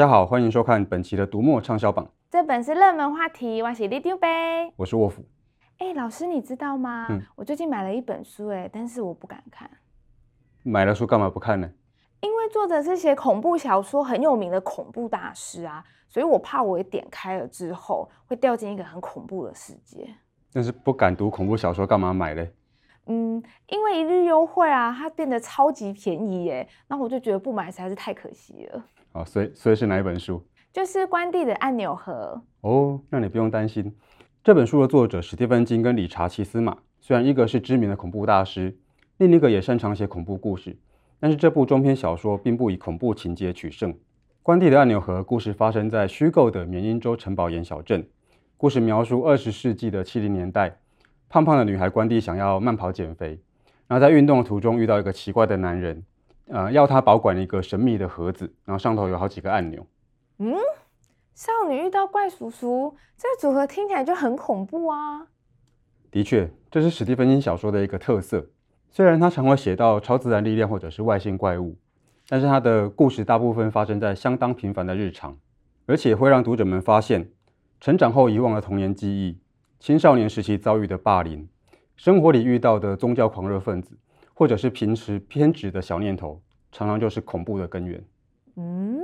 [0.00, 2.10] 家好，欢迎收看本期的读墨畅销榜。
[2.30, 4.26] 这本是热门话题，我是里长伯，
[4.76, 5.22] 我是卧夫。
[5.76, 7.08] 哎，老师，你知道吗？
[7.10, 9.70] 嗯，我最近买了一本书，哎，但是我不敢看。
[10.62, 11.70] 买了书干嘛不看呢？
[12.22, 20.08] 因为作者是写恐怖小说很有名的恐怖大师啊，所以我怕我一点开了之后会掉进一个很恐怖的世界。
[20.50, 22.50] 但是不敢读恐怖小说，干嘛买嘞？
[23.06, 28.84] 嗯，因为一日优惠啊，它变得超级便宜耶，那我就觉得不买实在是太可惜了。
[29.12, 30.40] 好，所以所以是哪一本书？
[30.72, 32.40] 就是关帝的按钮盒。
[32.60, 33.92] 哦，那你不用担心。
[34.44, 38.78] 这本书的作者史蒂芬金跟理查奇斯玛，虽然一个是知名的恐怖大师，
[39.16, 40.78] 另一个也擅长写恐怖故事，
[41.18, 43.92] 但是这部中篇小说并不以恐怖情节取胜。
[44.42, 48.08] 关帝的按钮盒故事发生在虚构的缅因州城堡岩小镇，
[48.56, 50.79] 故事描述二十世纪的七零年代。
[51.30, 53.38] 胖胖的女孩关帝想要慢跑减肥，
[53.86, 56.04] 然后在运动的途中遇到一个奇怪的男人，
[56.48, 59.86] 呃，要他保管一个神秘的盒子，然后上头有好几个按钮。
[60.38, 60.52] 嗯，
[61.32, 65.28] 少女遇到怪叔叔，这个组合听起来就很恐怖啊。
[66.10, 68.48] 的确，这是史蒂芬金小说的一个特色。
[68.90, 71.76] 虽然他常会写到超自然力量或者是外星怪物，
[72.28, 75.38] 但是他的故事大部分发生在相当平凡的日常，
[75.86, 77.30] 而且会让读者们发现
[77.80, 79.38] 成长后遗忘的童年记忆。
[79.80, 81.48] 青少年时期遭遇的霸凌，
[81.96, 83.96] 生活里遇到的宗教狂热分子，
[84.34, 86.38] 或者是平时偏执的小念头，
[86.70, 88.04] 常常就是恐怖的根源。
[88.56, 89.00] 嗯，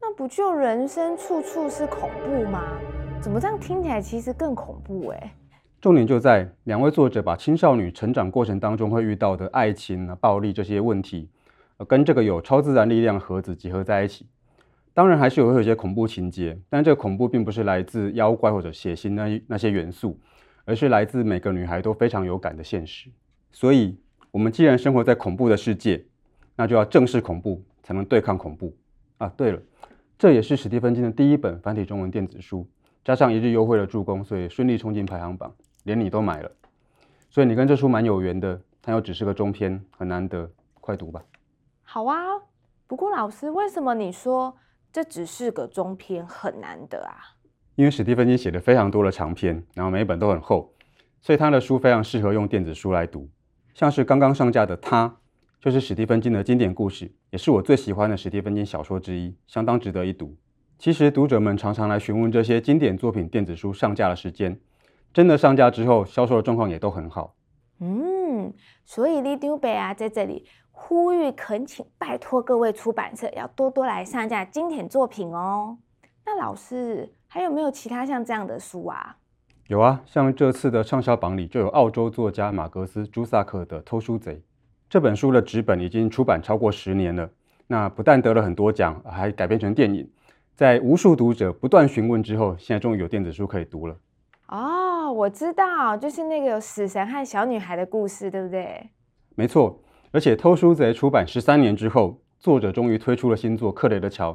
[0.00, 2.78] 那不就人生处处是恐怖吗？
[3.20, 5.30] 怎么这样听起来其实更恐怖诶？
[5.78, 11.28] 重点就在两位作者把青少女成长过程当中会遇到的爱情啊、暴力这些问题，
[11.86, 14.26] 跟这个有超自然力量盒子结合在一起。
[14.98, 20.18] 当然还是有会有一些恐怖情节，但这个恐怖并不是来自妖怪或者血腥那那些元素，
[20.64, 23.08] 而是来自每个女孩都非常有感的现实。
[23.52, 23.96] 所以，
[24.32, 26.04] 我们既然生活在恐怖的世界，
[26.56, 28.76] 那就要正视恐怖，才能对抗恐怖
[29.18, 29.32] 啊！
[29.36, 29.62] 对了，
[30.18, 32.66] 这也是史蒂芬金的第一本繁体中文电子书，
[33.04, 35.54] 加上一日优惠的助攻，所以顺利冲进排行榜，
[35.84, 36.50] 连你都买了。
[37.30, 41.22] 所以你跟这书蛮有缘的，它又只是个中篇，很难得，快读吧。
[41.84, 42.16] 好啊，
[42.88, 44.56] 不过老师，为什么你说？
[44.98, 47.14] 这只是个中篇，很难得啊。
[47.76, 50.74] 因为史蒂芬金写了非常多的长篇，然后每一本都很厚，
[51.20, 53.30] 所以他的书非常适合用电子书来读。
[53.74, 55.08] 像是刚刚上架的《他》，
[55.60, 60.36] 就是史蒂芬金的经典故事，也是我最喜欢的史蒂芬金小说之一，相当值得一读。
[60.80, 64.58] 其实读者们常常来询问这些经典作品电子书上架的时间，
[65.12, 67.36] 真的上架之后，销售的状况也都很好。
[67.78, 68.52] 嗯，
[68.84, 70.44] 所以里长伯啊，在这里。
[70.80, 75.76] 呼吁、恳请、拜托各位出版社要多多来上架经典作品哦。
[76.24, 79.16] 那老师还有没有其他像这样的书啊？
[79.66, 84.36] 有啊，像这次的畅销榜里就有澳洲作家马格斯·朱萨克的《偷书贼》
[84.88, 87.28] 这本书的纸本已经出版超过十年了。
[87.66, 90.08] 那不但得了很多奖，还改编成电影，
[90.54, 93.96] 在无数读者不断询问之后，现在终于有电子书可以读了。
[94.46, 98.88] 哦，我知道，就是那个有死神和小女孩的故事，对不对？
[99.34, 99.78] 没错。
[100.10, 104.32] 而且《偷书贼》出版十三年之后，作者终于推出了新作《克雷的桥》。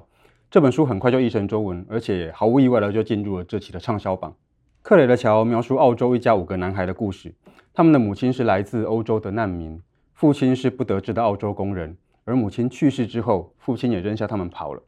[0.51, 4.31] 这本书很快就译成中文，而且毫无意外的就进入了这期的畅销榜。
[4.83, 7.33] 《克雷的桥》描述澳洲一家五个男孩的故事，
[7.73, 9.81] 他们的母亲是来自欧洲的难民，
[10.13, 14.83] 父亲是不得志的澳洲工人，而母亲去世之后，父亲也扔下他们跑了。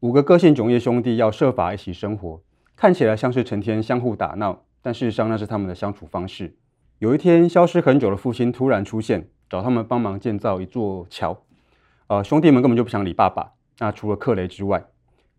[0.00, 2.42] 五个个性迥异兄弟要设法一起生活，
[2.74, 6.56] 看起来像是成天相互打闹，但事实上那是他们的相处方式。
[6.98, 9.28] 有一天，消失很久的父亲突然出现。
[9.50, 11.36] 找他们帮忙建造一座桥，
[12.06, 13.52] 呃，兄弟们根本就不想理爸爸。
[13.80, 14.80] 那除了克雷之外，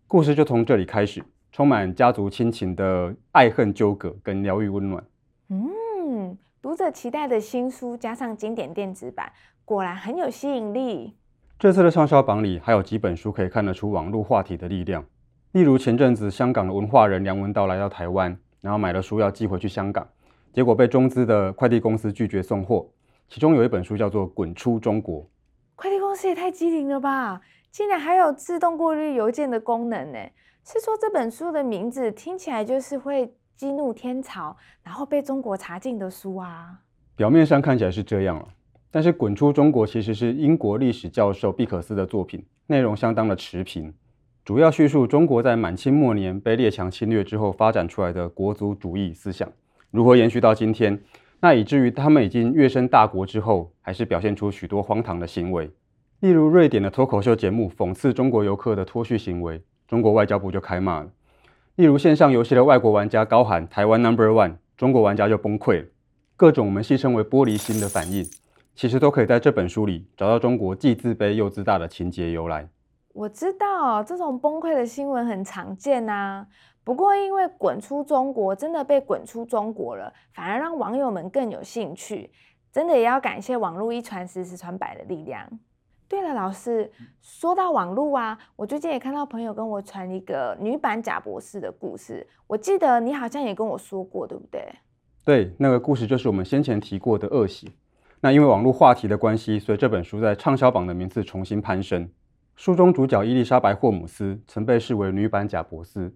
[0.06, 5.02] 故事就从这里开始，充满家族亲情的爱恨纠葛跟疗愈温暖。
[5.48, 9.32] 嗯，读者期待的新书加上经典电子版，
[9.64, 11.14] 果然很有吸引力。
[11.58, 15.02] 这次的畅销榜里还有几本书可以看得出网络话题的力量，
[15.52, 20.06] 例如前阵子香港的文化人梁文道来到台湾，然后买了书要寄回去香港，
[20.52, 22.86] 结果被中资的快递公司拒绝送货。
[23.28, 25.20] 其中有一本书叫做《滚出中国》，
[25.74, 27.40] 快递公司也太机灵了吧！
[27.70, 30.18] 竟然还有自动过滤邮件的功能呢？
[30.64, 36.78] 是说这本书的名字听起来就是会激怒天朝，然后被中国查禁的书啊？
[37.16, 38.48] 表面上看起来是这样了，
[38.90, 43.94] 但是《滚出中国》其实是英国历史教授毕可斯的作品，内容相当的持平，
[44.44, 49.50] 主要叙述中国在满清末年被列强侵略之后发展出来的国族主义思想
[49.90, 51.02] 如何延续到今天。
[51.44, 55.68] 那以至于他们已经跃升大国之后，还是表现出许多荒唐的行为，
[56.20, 61.08] 例如瑞典的脱口秀节目讽刺中国游客的脱序行为，中国外交部就开骂了；
[61.74, 65.88] 例如线上游戏的外国玩家高喊“台湾 Number One”，中国玩家就崩溃了。
[66.36, 68.24] 各种我们戏称为“玻璃心”的反应，
[68.76, 72.68] 其实都可以在这本书里找到中国既自卑又自大的情节由来。
[73.14, 76.46] 我知道这种崩溃的新闻很常见啊，
[76.84, 82.30] 不过因为滚出中国真的被滚出中国了，反而让网友们更有兴趣。
[82.72, 85.46] 真的也要感谢网络一传十，十传百的力量。
[86.08, 86.90] 对了，老师，
[87.20, 94.74] 说到网络啊，我最近也看到朋友跟我传一个女版贾博士的故事，我记得你好像也跟我说过，对不对？
[95.24, 97.72] 对，那个故事就是我们先前提过的恶习。
[98.20, 102.10] 那因为网络话题的关系，所以这本书在畅销榜的名次重新攀升。
[102.56, 106.14] 书中主角伊丽莎白·霍姆斯曾被视为女版贾博斯。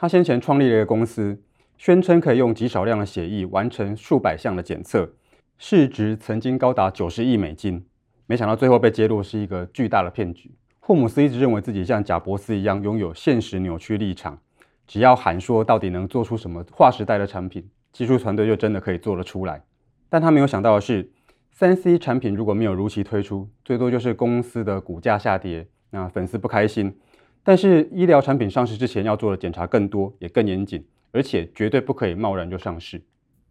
[0.00, 1.38] 他先前创立了一个公司，
[1.76, 5.12] 宣称可以用极少量的血液完成数百项的检测，
[5.58, 7.84] 市值曾经高达九十亿美金。
[8.24, 10.50] 没想到最后被揭露是一个巨大的骗局。
[10.78, 14.38] 霍姆斯一直认为自己像贾伯斯一样拥有现实扭曲立场，
[14.86, 19.62] 只要喊说到底能做出什么划时代的产品，技术团队就真的可以做得出来。
[20.08, 21.12] 但他没有想到的是，
[21.52, 26.96] 三 C 产品如果没有如期推出，最多就是公司的股价下跌，那粉丝不开心。
[27.42, 33.02] 但是医疗产品上市之前要做的检查更多，也更严谨，而且绝对不可以贸然就上市。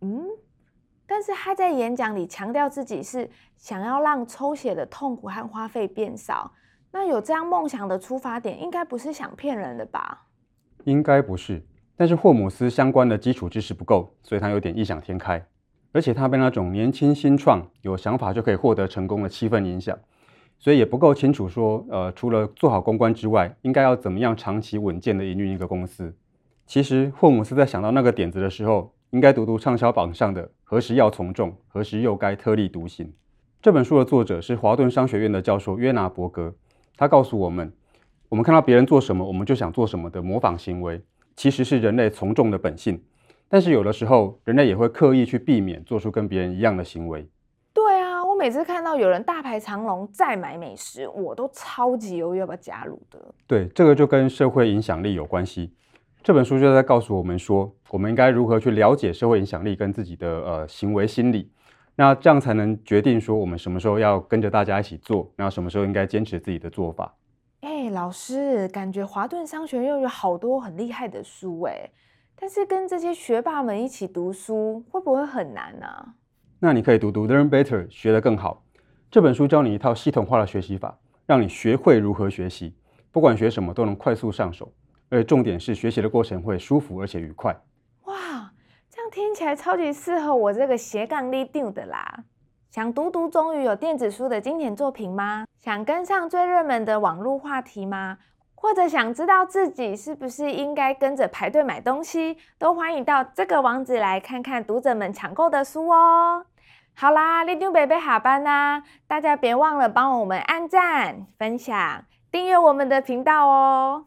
[0.01, 0.23] 嗯，
[1.07, 6.51] 但是他在演讲里强调自己是想要让抽血的痛苦和花费变少。
[6.91, 10.25] 那有这样梦想的出发点，应该不是想骗人的吧？
[10.85, 11.63] 应该不是。
[11.95, 15.45] 但是霍姆斯相关的基础知识不够，所以他有点异想天开。
[15.91, 19.97] 而且他被那种年轻新创、有想法就可以获得成功的气氛影响，
[20.59, 26.13] 所以也不够清楚说，呃，除了做好公关之外，应该要怎么样长期稳健的营运一个公司。
[26.67, 33.11] 其实霍姆斯在想到那个点子的时候，应该读读畅销榜上的“何时要从众，何时又该特立独行”。
[33.61, 36.53] 这本书的作者是华顿商学院的教授约拿伯格，
[36.95, 37.71] 他告诉我们，
[38.27, 41.01] 我们看到别人做什么，我们就想做什么的模仿行为，
[41.35, 43.01] 其实是人类从众的本性。
[43.47, 47.27] 但是有的时候，人类也会刻意去避免做出跟别人一样的行为。
[48.39, 53.19] 每次看到有人大排长龙再买美食，我都超级犹豫要不要加入的。
[53.45, 55.75] 对，这个就跟社会影响力有关系。
[56.23, 61.51] 这本书就在告诉我们说，我们应该如何去了解社会影响力跟自己的呃行为心理，
[61.97, 67.13] 那这样才能决定说我们什么时候要跟着大家一起做，然后什么时候应该坚持自己的做法。
[67.59, 71.89] 哎，老师，感觉华顿商学院有好多很厉害的书哎。
[72.39, 75.85] 但是跟这些学霸们一起读书会不会很难呢？
[75.85, 76.13] 啊？
[76.61, 78.61] 那你可以读读《Learn Better》，学得更好。
[79.09, 82.75] 这本书教你一套系统化的学习法，让你学会如何学习，
[83.13, 84.69] 不管学什么都能快速上手。
[85.07, 87.57] 而重点是学习的过程会舒服而且愉快。
[88.03, 88.51] 哇，
[88.89, 92.25] 这样听起来超级适合我这个斜杠 l e a 的啦！
[92.69, 95.45] 想读读终于有电子书的经典作品吗？
[95.61, 98.17] 想跟上最热门的网络话题吗？
[98.61, 106.43] 或者想知道自己是不是应该跟着排队买东西，都欢迎到这个网址来看看读者们抢购的书哦。
[106.93, 114.03] 好啦，里长伯伯下班啦，大家别忘了帮我们按赞、分享、订阅我们的频道哦。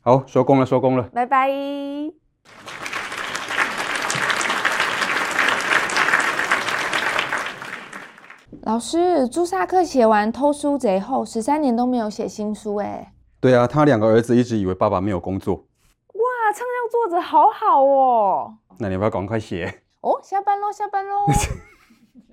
[0.00, 1.50] 好，收工了，收工了，拜拜。
[8.62, 13.12] 老师，朱萨克写完《偷书贼》后，十三年都没有写新书，哎。
[13.40, 15.54] 对啊，他两个儿子一直以为爸爸没有工作。
[15.54, 18.54] 哇，畅销作者好好哦。
[18.78, 19.82] 那你要不要赶快写？
[20.02, 21.26] 哦，下班喽，下班喽。